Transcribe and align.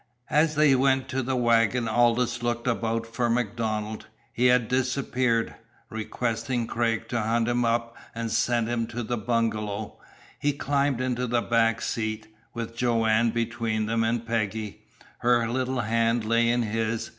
As 0.31 0.55
they 0.55 0.73
went 0.73 1.07
to 1.09 1.21
the 1.21 1.35
wagon, 1.35 1.87
Aldous 1.87 2.41
looked 2.41 2.65
about 2.65 3.05
for 3.05 3.29
MacDonald. 3.29 4.07
He 4.33 4.47
had 4.47 4.67
disappeared. 4.67 5.53
Requesting 5.91 6.65
Gregg 6.65 7.07
to 7.09 7.21
hunt 7.21 7.47
him 7.47 7.63
up 7.63 7.95
and 8.15 8.31
send 8.31 8.67
him 8.67 8.87
to 8.87 9.03
the 9.03 9.15
bungalow, 9.19 9.99
he 10.39 10.53
climbed 10.53 11.01
into 11.01 11.27
the 11.27 11.43
back 11.43 11.83
seat, 11.83 12.27
with 12.51 12.75
Joanne 12.75 13.29
between 13.29 13.87
him 13.87 14.03
and 14.03 14.25
Peggy. 14.25 14.81
Her 15.19 15.47
little 15.47 15.81
hand 15.81 16.25
lay 16.25 16.49
in 16.49 16.63
his. 16.63 17.09